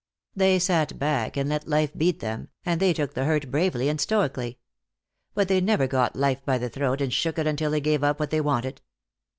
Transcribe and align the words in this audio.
They 0.35 0.57
sat 0.57 0.97
back, 0.97 1.37
and 1.37 1.47
let 1.47 1.67
life 1.67 1.91
beat 1.95 2.21
them, 2.21 2.49
and 2.65 2.79
they 2.79 2.91
took 2.91 3.13
the 3.13 3.25
hurt 3.25 3.51
bravely 3.51 3.87
and 3.87 4.01
stoically. 4.01 4.57
But 5.35 5.47
they 5.47 5.61
never 5.61 5.85
got 5.85 6.15
life 6.15 6.43
by 6.43 6.57
the 6.57 6.69
throat 6.69 7.01
and 7.01 7.13
shook 7.13 7.37
it 7.37 7.45
until 7.45 7.75
it 7.75 7.81
gave 7.81 8.03
up 8.03 8.19
what 8.19 8.31
they 8.31 8.41
wanted. 8.41 8.81